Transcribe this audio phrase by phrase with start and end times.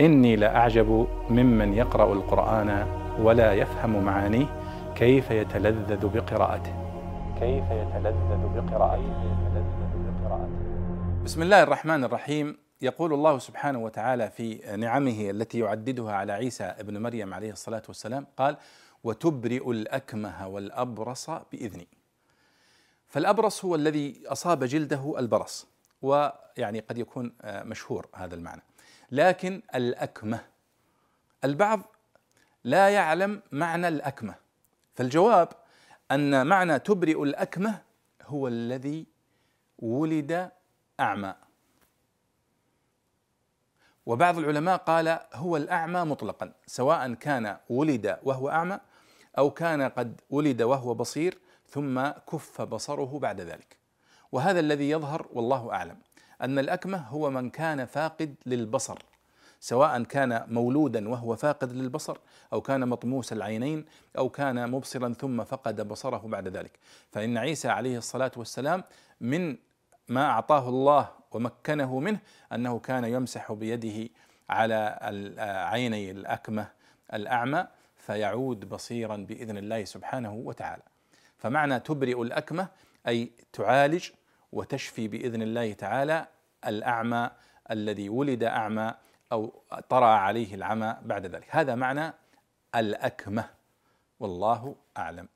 [0.00, 2.86] إني لأعجب ممن يقرأ القرآن
[3.20, 4.46] ولا يفهم معانيه
[4.94, 6.74] كيف يتلذذ بقراءته.
[7.40, 9.28] كيف يتلذذ بقراءته.
[11.24, 12.58] بسم الله الرحمن الرحيم.
[12.80, 18.26] يقول الله سبحانه وتعالى في نعمه التي يعددها على عيسى ابن مريم عليه الصلاة والسلام
[18.36, 18.56] قال
[19.04, 21.88] وتبرئ الأكمه والأبرص بإذني.
[23.08, 25.66] فالأبرص هو الذي أصاب جلده البرص
[26.02, 28.62] ويعني قد يكون مشهور هذا المعنى.
[29.10, 30.44] لكن الأكمة.
[31.44, 31.80] البعض
[32.64, 34.34] لا يعلم معنى الأكمة.
[34.94, 35.48] فالجواب
[36.10, 37.82] أن معنى تبرئ الأكمة
[38.22, 39.06] هو الذي
[39.78, 40.50] ولد
[41.00, 41.34] أعمى.
[44.06, 48.80] وبعض العلماء قال هو الأعمى مطلقا سواء كان ولد وهو أعمى
[49.38, 51.38] أو كان قد ولد وهو بصير
[51.68, 53.76] ثم كف بصره بعد ذلك.
[54.32, 55.98] وهذا الذي يظهر والله أعلم.
[56.42, 58.98] أن الأكمة هو من كان فاقد للبصر
[59.60, 62.16] سواء كان مولودا وهو فاقد للبصر
[62.52, 63.84] أو كان مطموس العينين
[64.18, 66.78] أو كان مبصرا ثم فقد بصره بعد ذلك.
[67.12, 68.84] فإن عيسى عليه الصلاة والسلام
[69.20, 69.56] من
[70.08, 72.18] ما أعطاه الله ومكنه منه
[72.52, 74.08] أنه كان يمسح بيده
[74.50, 74.98] على
[75.72, 76.68] عيني الأكمة
[77.14, 80.82] الأعمى فيعود بصيرا بإذن الله سبحانه وتعالى.
[81.38, 82.68] فمعنى تبرئ الأكمة
[83.08, 84.08] أي تعالج
[84.52, 86.26] وتشفي بإذن الله تعالى
[86.66, 87.30] الأعمى
[87.70, 88.94] الذي ولد أعمى
[89.32, 91.46] أو طرأ عليه العمى بعد ذلك.
[91.50, 92.12] هذا معنى
[92.74, 93.44] الأكمة.
[94.20, 95.28] والله أعلم.